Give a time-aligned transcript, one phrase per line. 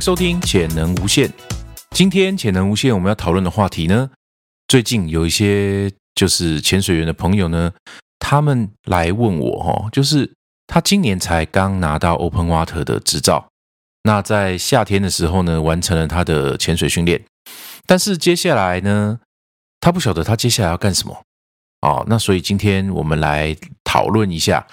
[0.00, 1.28] 收听《潜能无限》。
[1.90, 4.10] 今天《潜能无限》我们要讨论的话题呢，
[4.68, 7.72] 最近有一些就是潜水员的朋友呢，
[8.18, 10.32] 他们来问我哈，就是
[10.66, 13.48] 他今年才刚拿到 Open Water 的执照，
[14.02, 17.24] 那在夏天的时候呢，完成了他的潜水训练，
[17.86, 19.20] 但是接下来呢，
[19.80, 21.22] 他不晓得他接下来要干什么
[21.82, 22.04] 哦。
[22.08, 24.66] 那所以今天我们来讨论一下，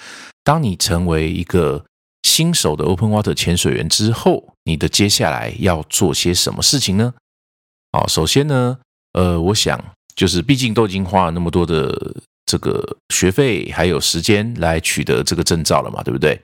[0.44, 1.86] 当你成为一个
[2.23, 7.14] 新手的 Open Water 潜水员之后，你的接下来要做些什么事情呢？
[7.92, 8.80] 好，首先呢，
[9.14, 9.83] 呃，我想
[10.16, 16.39] 就是毕竟都已经花了那么多的这个学费还有时间来取得这个证照了嘛，对不对？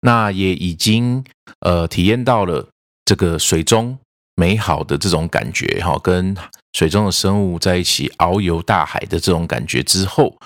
[0.00, 1.24] 那也已经
[1.60, 2.68] 呃体验到了
[3.04, 3.98] 这个水中
[4.34, 6.36] 美好的这种感觉哈，跟
[6.72, 10.36] 水中的生物在一起遨游大海的这种感觉之后。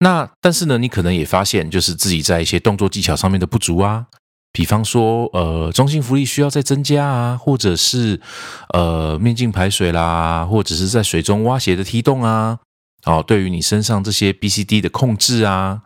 [0.00, 4.06] 那但是呢，你可能也发现，就是自己在一些动作技巧上面的不足啊，
[4.56, 8.18] 比方说，呃，中性浮力需要再增加啊，或者是
[8.72, 12.58] 呃面镜排水啦，或者是在水中挖斜的梯动啊，
[13.04, 15.82] 哦，对于你身上这些 B、C、D 的控制啊，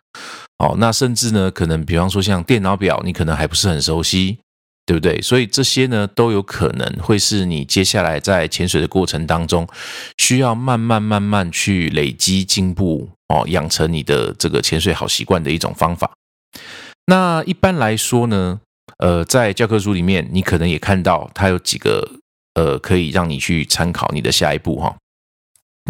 [0.59, 4.39] 哦，那甚至呢，可能比方说像电脑表，你可能还不是很熟悉，
[4.87, 5.21] 对不对？
[5.21, 9.67] 所以这些呢，都有可能会是你接下来在潜水的过程当中，
[10.19, 13.11] 需要慢慢慢慢去累积进步。
[13.27, 16.13] 哦，养成你的这个潜水好习惯的一种方法。
[17.11, 18.61] 那一般来说呢，
[18.99, 22.09] 呃，在教科书里面，你可能也看到它有几个
[22.55, 24.97] 呃，可以让你去参考你的下一步哈。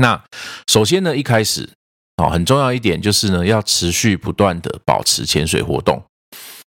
[0.01, 0.25] 那
[0.67, 1.69] 首先呢，一开始
[2.17, 6.03] 哦，很重要一点就是呢，要持续不断的保持潜水活动。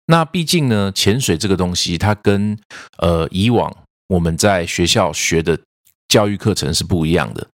[0.06, 2.58] 那毕竟呢，潜水这个东西，它跟
[3.00, 3.76] 呃以往
[4.08, 5.60] 我们在学校学的
[6.08, 7.46] 教育课程是不一样的，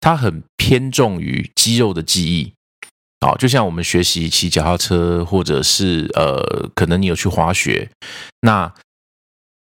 [0.00, 2.54] 它很偏重于肌肉的记忆。
[3.20, 7.90] 好，就像我们学习骑脚踏车，或者是呃，可能你有去滑雪，
[8.42, 8.72] 那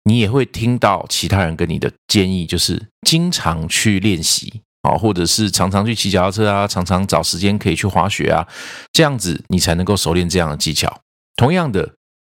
[0.03, 8.45] 你也会听到其他人跟你的建议，就是经常去练习啊，或者是常常去骑脚踏车啊，常常找时间可以去滑雪啊，
[8.91, 11.01] 这样子你才能够熟练这样的技巧。
[11.37, 11.93] 同样的，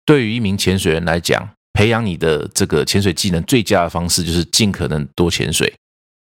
[0.05, 5.73] 对于一名潜水员来讲，培养你的这个潜水技能最佳的方式就是尽可能多潜水。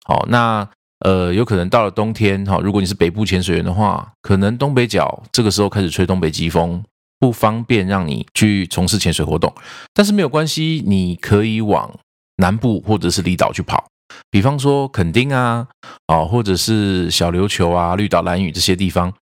[0.05, 0.69] 好，那。
[1.05, 6.83] 呃，有可能到了冬天哈，如果你是北部潜水员的话，可能东北角这个时候开始吹东北季风，
[7.19, 9.53] 不方便让你去从事潜水活动。
[9.93, 11.89] 但是没有关系，你可以往
[12.37, 13.85] 南部或者是离岛去跑，
[14.29, 15.67] 比方说垦丁啊，
[16.07, 19.13] 啊，或者是小琉球啊、绿岛、蓝屿这些地方，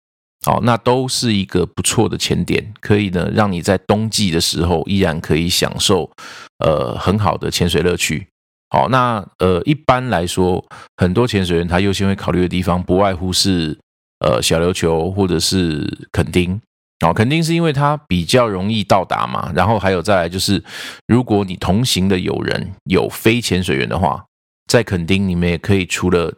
[0.46, 6.10] 哦，那都是一个不错的潜点，可以呢让你在冬季的时候依然可以享受
[6.58, 8.26] 呃很好的潜水乐趣。
[8.70, 10.64] 好，那呃，一般来说，
[10.96, 13.78] 很多潜水员他优先会考虑的地方，不外乎是
[14.20, 16.60] 呃小琉球或者是垦丁。
[17.06, 19.52] 哦，肯定是因为它比较容易到达嘛。
[19.54, 20.62] 然后还有再来就是，
[21.06, 24.24] 如果你同行的友人有非潜水员的话，
[24.66, 26.34] 在垦丁你们也可以除了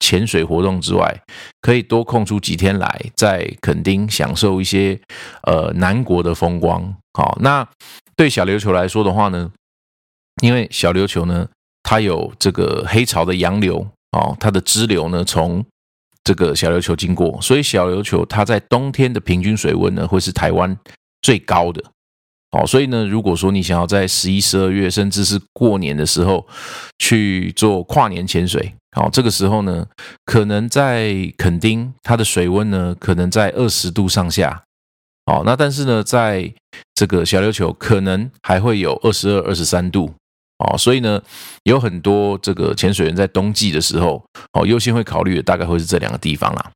[0.00, 1.22] 潜水活动之外，
[1.62, 5.00] 可以多空出几天来，在垦丁享受一些
[5.44, 6.94] 呃南国的风光。
[7.14, 7.66] 好，那
[8.14, 9.50] 对小琉球来说的话呢，
[10.42, 11.48] 因为小琉球呢。
[11.82, 15.64] 它有这个黑潮的洋流哦，它的支流呢从
[16.24, 20.76] 这个小琉球经过，所以小琉球它在冬天的平均水温呢会是台湾
[21.20, 21.82] 最高的
[22.52, 22.64] 哦。
[22.66, 26.46] 所以呢，如果说你想要在十一、十二月，甚至是过年的时候
[26.98, 29.84] 去做跨年潜水，好，这个时候呢，
[30.24, 34.62] 可能在垦丁它的水温呢可能在二十度上下
[35.26, 35.42] 哦。
[35.44, 36.52] 那但是呢，在
[36.94, 40.14] 这个小琉球可能还会有二十二、二十三度。
[40.70, 41.20] 哦，所以呢，
[41.64, 46.70] 有很多这个潜水员在冬季的时候，哦，优先会考虑的大概会是这两个地方啦。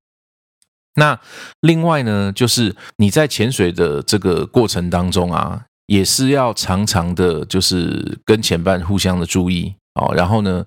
[0.99, 1.21] 那
[1.61, 10.15] 另外呢，就是你在潜水的这个过程当中啊，也是要常常的，就是跟前伴互相的注意哦。
[10.15, 10.65] 然后呢，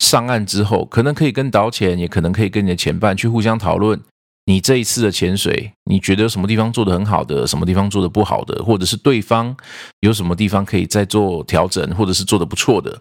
[0.00, 4.00] 上岸之后，可能可以跟导潜，也可能可以跟你的前伴去互相讨论。
[4.44, 9.56] 你这一次的潜水，你觉得有什么地方做的很好的，什么地方做的不好的，或者是对方
[10.00, 13.00] 有什么地方可以再做调整，或者是做的不错的？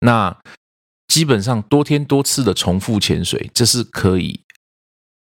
[0.00, 0.36] 那
[1.06, 4.40] 基本上多天多次的重复潜水，这是可以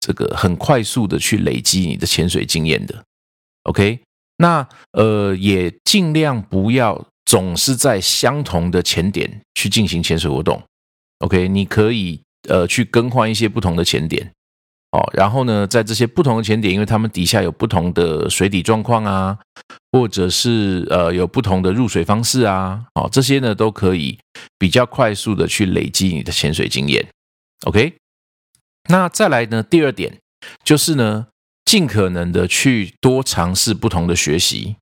[0.00, 3.02] 这个很快速的去累积你的潜水经验的。
[3.62, 4.00] OK，
[4.36, 10.62] 那呃也尽量不要总是在相同的潜点去进行潜水活动。
[11.20, 14.30] OK，你可以呃去更换一些不同的潜点。
[14.90, 19.38] 哦，然后呢，在这些不同的潜点，因为它们底下有不同的水底状况啊，
[19.92, 24.18] 或者是呃有不同的入水方式啊，哦，这些呢都可以
[24.58, 27.06] 比较快速的去累积你的潜水经验。
[27.66, 27.94] OK，
[28.88, 30.18] 那再来呢，第二点
[30.64, 31.26] 就是呢，
[31.66, 34.76] 尽可能的去多尝试不同的学习。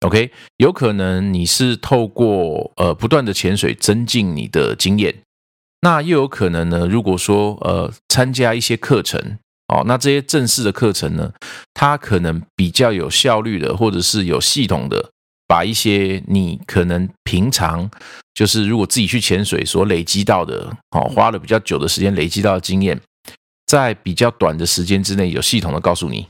[0.00, 5.14] OK，有可能你是透过呃不断的潜水增进你的经验。
[5.80, 6.86] 那又有可能呢？
[6.86, 9.38] 如果说呃参加一些课程
[9.68, 11.32] 哦，那这些正式的课程呢，
[11.74, 15.10] 它可能比较有效率的，或者是有系统的，
[15.46, 17.88] 把一些你可能平常
[18.34, 23.00] 就是如果自己去潜水所累积到的，哦，花了比较久的时间累积到的经验，
[23.66, 26.26] 在比较短的时间之内有系统的告诉你。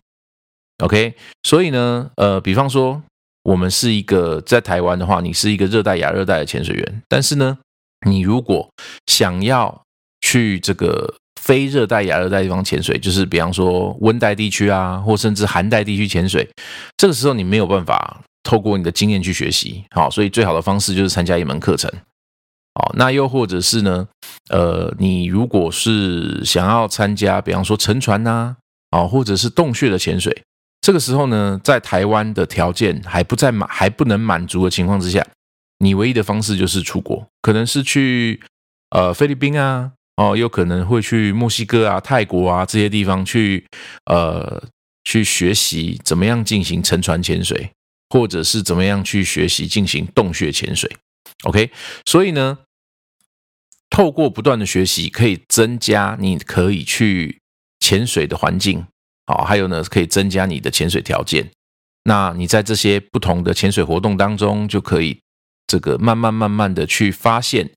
[0.82, 1.14] OK，
[1.44, 3.02] 所以呢，呃，比方说
[3.44, 7.58] 我们是一个在台湾的话，你是一个热带亚热带的潜水员，但是呢。
[8.06, 8.68] 你如果
[9.06, 9.82] 想要
[10.20, 16.48] 去这个非热带、亚热带地方潜水，就是比方说温带地区啊，或甚至寒带地区潜水，
[16.96, 21.90] 这个时候你没有办法透过你的经验去学习，好，所以最好的方式就是参加一门课程，
[22.74, 24.06] 好，那又或者是呢，
[24.50, 28.56] 呃，你如果是想要参加，比方说沉船呐，
[28.90, 30.42] 啊，或者是洞穴的潜水，
[30.80, 35.24] 这个时候呢，在台湾的条件还不在满还不能满足的情况之下。
[35.78, 38.40] 你唯一的方式就是出国，可能是去
[38.90, 43.66] 呃菲律宾啊，哦，有可能会去墨西哥啊、泰国啊这些地方去
[44.06, 44.64] 呃
[45.04, 47.70] 去学习怎么样进行沉船潜水，
[48.08, 50.90] 或者是怎么样去学习进行洞穴潜水。
[51.44, 51.70] OK，
[52.06, 52.58] 所以呢，
[53.90, 57.38] 透过不断的学习，可以增加你可以去
[57.80, 58.86] 潜水的环境，
[59.26, 61.50] 好，还有呢，可以增加你的潜水条件。
[62.04, 65.20] 那你在这些不同的潜水活动当中，就可以。
[65.66, 67.70] 这个慢慢慢慢的去发现，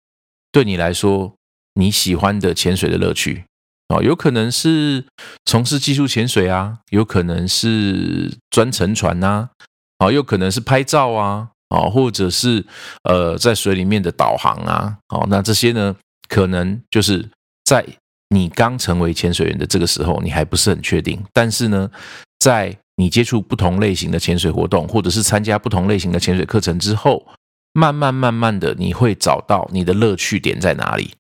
[0.52, 1.34] 对你来说
[1.74, 3.46] 你喜欢的潜水的乐趣
[3.88, 5.06] 啊，有可能是
[5.46, 9.50] 从事技术潜水啊，有可能是专沉船呐，
[9.98, 12.64] 啊，有可能是拍照啊，啊，或者是
[13.04, 15.96] 呃在水里面的导航啊，好，那这些呢，
[16.28, 17.28] 可能就是
[17.66, 17.84] 在
[18.30, 21.90] 你刚成为潜水员的这个时候，你还不是很确定，但是呢，
[22.38, 27.26] 在你接触不同类型的潜水活动，或者是参加不同类型的潜水课程之后。
[27.74, 31.12] 慢慢慢慢的，你会找到你的乐趣点在哪里。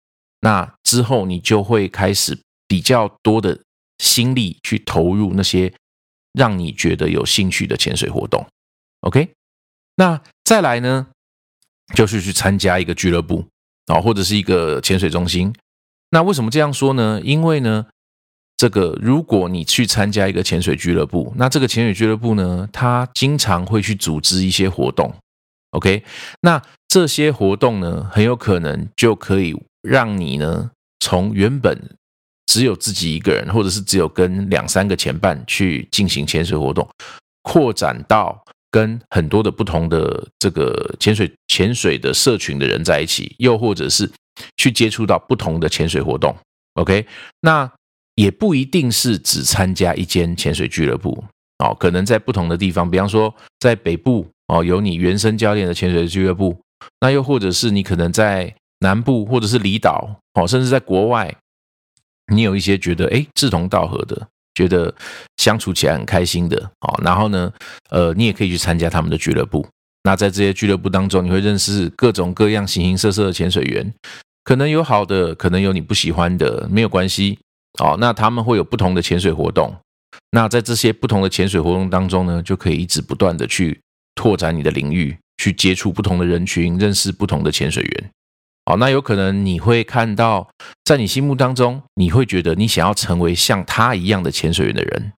[0.41, 3.59] 那之后，你就会开始比较多的
[3.97, 5.73] 心力去投入那些
[6.33, 8.45] 让你觉得有兴趣的潜水活动。
[9.01, 9.29] OK，
[9.95, 11.07] 那再来呢，
[11.93, 13.45] 就是去参加一个俱乐部
[13.87, 15.53] 啊，或者是一个潜水中心。
[16.11, 17.21] 那为什么这样说呢？
[17.23, 17.85] 因为呢，
[18.57, 25.13] 这个如果你去参加一个潜水俱乐部，那这个潜水俱乐部呢，它经常会去组织一些活动。
[25.71, 26.03] OK，
[26.41, 31.95] 那这些活动呢，很有可能就可以让你呢，从原本
[32.47, 36.89] 只有自己一个人，或者是只有跟两三个前伴去进行潜水活动，
[37.43, 44.09] 扩展到跟很多的不同的这个潜水潜水的社群的人在一起，又或者是
[44.57, 46.35] 去接触到不同的潜水活动。
[46.73, 47.05] OK，
[47.41, 47.71] 那
[48.15, 51.23] 也不一定是只参加一间潜水俱乐部
[51.59, 54.27] 哦，可能在不同的地方，比方说在北部。
[54.49, 56.59] 哦，有你原生教练的潜水俱乐部，
[56.99, 61.33] 那又或者是你可能在南部或者是离岛，哦，甚至在国外，
[62.33, 64.93] 你有一些觉得哎志同道合的，觉得
[65.37, 67.53] 相处起来很开心的，哦，然后呢，
[67.89, 69.65] 呃，你也可以去参加他们的俱乐部。
[70.03, 73.93] 那在这些俱乐部当中，你会认识各种各样形形色色的潜水员，
[74.43, 77.37] 可能有好的，可能有你不喜欢的，没有关系。
[77.79, 79.75] 哦，那他们会有不同的潜水活动。
[80.31, 83.79] 那在这些不同的潜水活动当中呢，就可以一直不断的去。
[84.19, 88.11] 拓展你的领域，去接触不同的人群，认识不同的潜水员。
[88.65, 90.49] 好，那有可能你会看到，
[90.83, 95.13] 在你心目当中，你会觉得你想要成为像他一样的潜水员的人。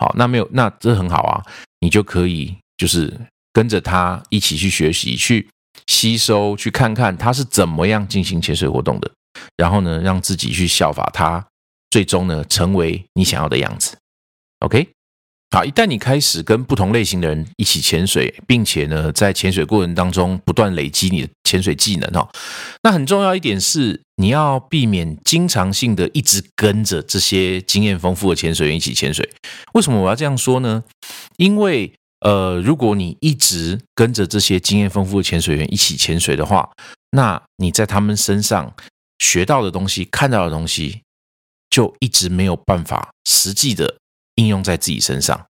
[0.00, 1.44] 好，那没有，那这很好啊，
[1.78, 3.16] 你就可以就是
[3.52, 5.48] 跟着他一起去学习，去
[5.86, 9.08] 吸收，去看看他是怎么样进行潜水活动的，
[9.56, 11.46] 然后呢，让自己去效法他，
[11.88, 13.96] 最终呢，成为你想要的样子。
[14.58, 14.93] OK。
[15.54, 22.28] 好，一旦你开始跟不同类型的人一起潜水，并且呢，在潜水过程当中不断累积你的潜水技能哦，
[22.82, 29.30] 那很重要一点是，你要避免经常性的一直跟着这些经验丰富的潜水员一起潜水。
[29.74, 30.82] 为什么我要这样说呢？
[31.36, 31.92] 因为
[32.22, 36.68] 呃，如果你一直跟着这些经验丰富的潜水员一起潜水的话，
[37.12, 38.74] 那你在他们身上
[39.20, 41.02] 学到的东西、看到的东西，
[41.70, 43.98] 就一直没有办法实际的。
[44.36, 45.46] 应用在自己身上，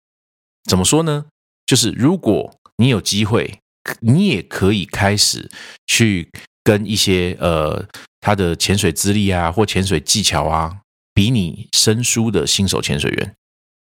[0.69, 1.25] 怎么说呢？
[1.65, 3.59] 就是如果你有机会，
[4.01, 5.49] 你也可以开始
[5.85, 6.29] 去
[6.63, 7.85] 跟一些呃
[8.19, 10.79] 他的潜水资历啊或潜水技巧啊
[11.13, 13.35] 比你生疏的新手潜水员，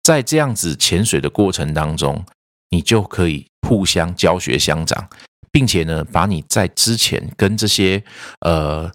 [0.03, 2.23] 在这样子潜水的过程当中，
[2.69, 5.09] 你就可以互相教学相长，
[5.51, 8.03] 并且呢，把你在之前跟这些
[8.41, 8.91] 呃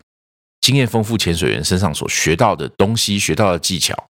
[0.61, 4.10] 经验丰富潜水员身上所学到的东西、学到的技巧，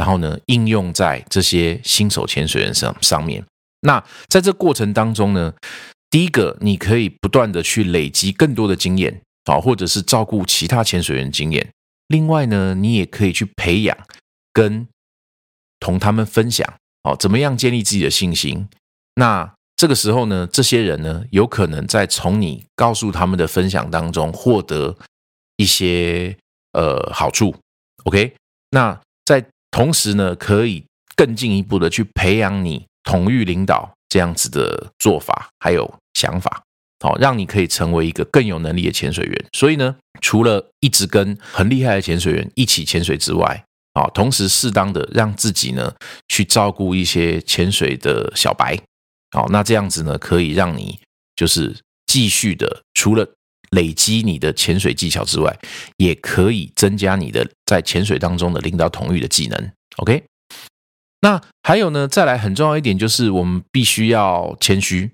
[0.00, 3.44] 然后呢，应用在这些新手潜水员上上面。
[3.82, 5.52] 那在这过程当中呢，
[6.08, 11.68] 第一个你可以不断的去累积更多的经验啊，或者是照顾其他潜水员经验。
[12.08, 13.94] 另外呢，你也可以去培养
[14.54, 14.88] 跟
[15.78, 16.66] 同他们分享
[17.02, 18.66] 哦，怎么样建立自己的信心？
[19.16, 24.96] 那这个时候呢，这些人呢，有可能在从你告诉他们的分享当中获得
[25.56, 26.34] 一些
[26.72, 27.54] 呃好处。
[28.04, 28.34] OK，
[28.70, 30.84] 那在同时呢，可以
[31.16, 32.86] 更进一步的去培养你。
[33.02, 36.62] 统御领导这样子的做法，还有想法，
[37.00, 39.46] 好，让你可以成为一个更有能力的潜水员。
[39.54, 45.90] 所以呢，除了一直跟很厉害的潜水员一起潜水之外，啊，同时适当的让自己呢
[46.28, 48.78] 去照顾一些潜水的小白，
[49.30, 50.98] 好，那这样子呢，可以让你
[51.34, 51.74] 就是
[52.06, 53.26] 继续的，除了
[53.70, 55.58] 累积你的潜水技巧之外，
[55.96, 59.72] 也可以增加你的在潜水当中的领导统御的技能。
[59.96, 60.24] OK。
[61.22, 65.10] 那还有呢，再来很重要一点就是我们必须要谦虚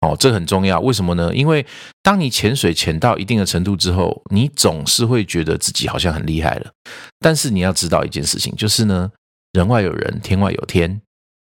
[0.00, 0.78] 哦，这很重要。
[0.78, 1.34] 为什么呢？
[1.34, 1.66] 因为
[2.00, 6.70] 当你潜水潜到一定的程度之后，你总是会觉得自己好像很厉害了。
[7.18, 9.10] 但是你要知道一件事情，就是呢，
[9.52, 11.00] 人外有人，天外有天。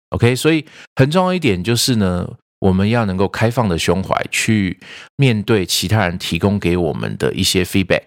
[0.09, 0.63] OK，所以
[0.95, 2.29] 很重要一点就是呢，
[2.62, 4.80] 我们要能够开放的胸怀去
[5.18, 8.06] 面对其他人提供给我们的一些 feedback。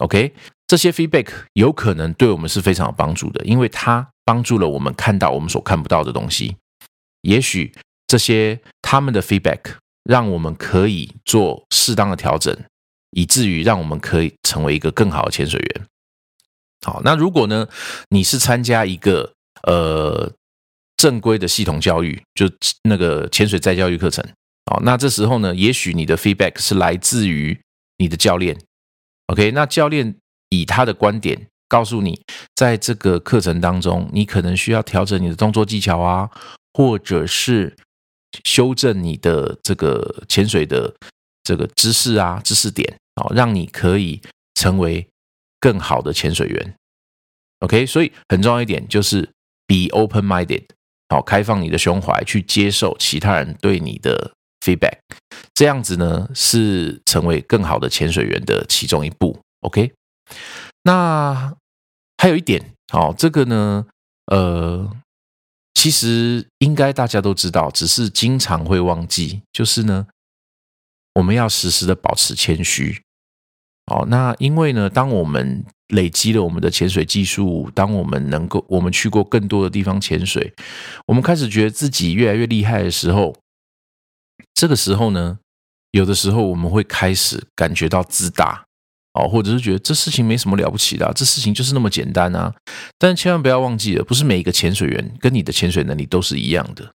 [0.00, 0.34] OK，
[0.66, 4.08] 这些 feedback 有可能对我们是非常有帮助的，因为它。
[4.24, 6.56] 帮助了我们看到我们所看不到的东西，
[7.22, 7.72] 也许
[8.06, 9.58] 这些他们的 feedback
[10.04, 12.56] 让我们可以做适当的调整，
[13.10, 15.86] 以至于让我们可以成为一个更好的潜水员。
[16.86, 17.66] 好，那如果呢，
[18.10, 19.32] 你是参加一个
[19.64, 20.30] 呃
[21.02, 22.48] 正规的系统教育，就
[22.88, 24.24] 那个潜水再教育课程，
[24.70, 27.60] 好，那这时候呢，也许你的 feedback 是来自于
[27.98, 28.56] 你的教练。
[29.26, 30.14] OK，那教练
[30.50, 31.48] 以他的观点。
[31.66, 32.20] 告诉你，
[32.54, 36.30] 在这个课程当中，你可能需要调整你的动作技巧啊，
[36.74, 37.74] 或者是
[38.44, 40.94] 修正你的这个潜水的
[41.42, 44.20] 这个知识啊、知识点啊，让你可以
[44.54, 45.08] 成为
[45.58, 46.74] 更好的潜水员。
[47.60, 49.22] OK，所以很重要一点就是
[49.66, 50.66] be open-minded，
[51.12, 54.32] 好，开放你的胸怀去接受其他人对你的
[54.64, 54.98] feedback，
[55.52, 59.38] 这样子呢是成为更好的潜水员的其中一步。
[59.60, 59.92] OK，
[60.84, 61.54] 那。
[62.18, 63.84] 还有一点，好，这个呢，
[64.26, 64.88] 呃，
[65.74, 70.06] 其实应该大家都知道，只是经常会忘记，就是呢，
[71.14, 73.02] 我们要时时的保持谦虚。
[73.86, 80.52] 哦，那因为呢，当我们累积了我们的潜水技术，当我们能够，我们去过更多的地方潜水，
[81.06, 83.34] 我们开始觉得自己越来越厉害的时候，
[84.54, 85.38] 这个时候呢，
[85.90, 88.64] 有的时候我们会开始感觉到自大。
[89.14, 92.54] 哦，或者是觉得这事情没什么了不起的，这事情就是那么简单啊！
[92.98, 96.94] 但千万不要忘记了，不是每一个潜水员跟你的潜水能力都是一样的，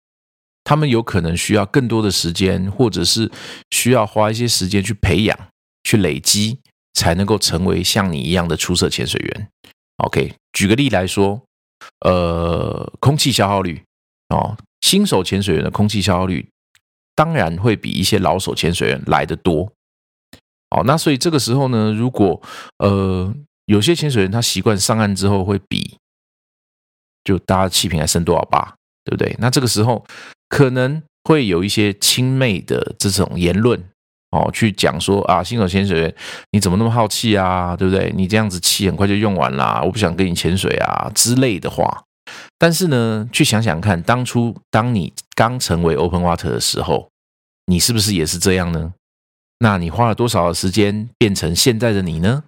[0.62, 3.32] 他们有可能需要更多的时间，或者是
[3.72, 5.36] 需要花一些时间去培养、
[5.82, 6.60] 去累积，
[6.94, 9.48] 才能够成为像你一样的出色潜水员。
[9.98, 11.42] OK，举个例来说，
[12.00, 13.82] 呃，空气消耗率
[14.30, 16.48] 哦，新手潜水员的空气消耗率
[17.14, 19.72] 当然会比一些老手潜水员来得多。
[20.70, 22.42] 好，那所以这个时候呢，如果
[22.78, 23.32] 呃
[23.66, 25.98] 有些潜水员他习惯上岸之后会比，
[27.22, 28.74] 就大家气瓶还剩多少吧，
[29.04, 29.36] 对不对？
[29.38, 30.04] 那这个时候
[30.48, 33.88] 可能会有一些轻蔑的这种言论
[34.34, 36.14] 哦，去讲说啊，新手潜水员
[36.50, 38.12] 你怎么那么好气啊，对不对？
[38.16, 42.02] 你这样子气很快就用完啦，我不想跟你潜水啊之类的话。
[42.58, 47.08] 但是呢，去想想看，当初当你刚成为 Open Water 的时候，
[47.66, 48.94] 你是不是也是这样呢？
[49.60, 52.44] 那你花了多少的时间变成现在的你呢？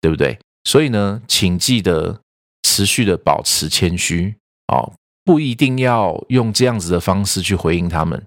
[0.00, 0.38] 对不对？
[0.64, 2.20] 所以呢，请记得
[2.62, 4.36] 持续的保持谦虚
[4.68, 4.94] 哦，
[5.24, 8.26] 不一定要用这样子的方式去回应他们。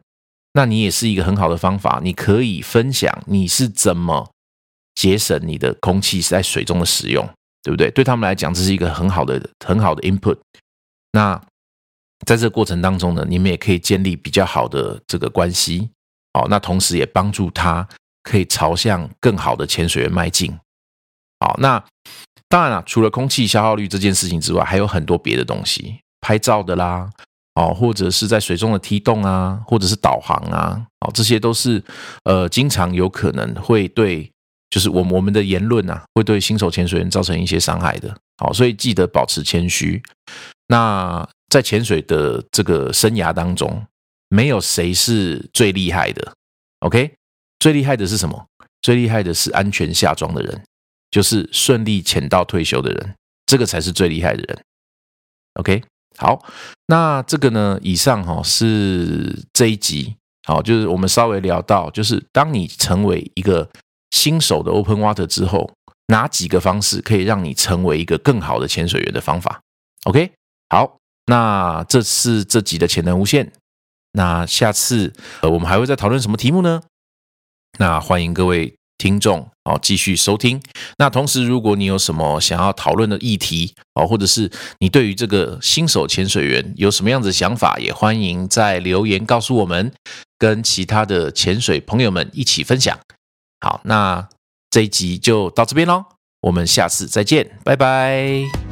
[0.57, 4.31] 那你也是一个很好的方法，你可以分享你是怎么
[4.95, 7.23] 节省你的空气是在水中的使用，
[7.61, 7.91] 对不对？
[7.91, 10.35] 对他们来讲，这是一个很好的、很好的 input。
[11.11, 11.39] 那
[12.25, 15.91] 在这个过程当中呢，你们也可以建立比较好的这个关系。
[16.33, 17.87] 好，那同时也帮助他
[18.23, 20.57] 可以朝向更好的潜水员迈进。
[21.39, 21.77] 好，那
[22.49, 27.07] 当然了，除了空气消耗率这件事情之外，还有很多别的东西，拍照的啦，
[27.57, 31.83] 哦，或者是在水中的梯动啊，或者是导航啊，哦，这些都是
[32.23, 34.31] 呃，经常有可能会对，
[34.69, 38.15] 就是我我们的言论啊，会对新手潜水员造成一些伤害的。
[38.37, 39.99] 好，所以记得保持谦虚。
[40.67, 43.83] 那在潜水的这个生涯当中，
[44.29, 46.33] 没有谁是最厉害的。
[46.81, 47.11] OK，
[47.57, 48.45] 最厉害的是什么？
[48.83, 50.63] 最厉害的是安全下装的人，
[51.09, 53.15] 就是顺利潜到退休的人，
[53.47, 54.63] 这个才是最厉害的人。
[55.55, 55.81] OK。
[56.17, 56.43] 好，
[56.87, 57.79] 那这个呢？
[57.83, 60.15] 以上哈是这一集，
[60.47, 63.69] 好，就是我们稍微聊到，就是当你成为一个
[64.09, 65.71] 新手的 Open Water 之后，
[66.07, 69.61] 哪几个方式可以让你成为一个更好的潜水员的方法
[70.05, 70.31] ？OK，
[70.69, 70.97] 好，
[71.27, 73.51] 那这是这集的潜能无限。
[74.13, 76.81] 那下次呃，我们还会再讨论什么题目呢？
[77.77, 78.76] 那欢迎各位。
[78.97, 80.61] 听众哦，继续收听。
[80.97, 84.49] 那同时，如果你有什么想要讨论的议题哦，或者是
[84.79, 89.91] 你对于这个新手潜水员有什么样子的想法，也欢迎在留言告诉我们，
[90.37, 92.97] 跟其他的潜水朋友们一起分享。
[93.61, 94.27] 好，那
[94.69, 96.05] 这一集就到这边喽，
[96.41, 98.66] 我们下次再见，拜拜。